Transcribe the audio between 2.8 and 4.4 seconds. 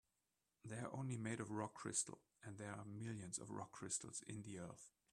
millions of rock crystals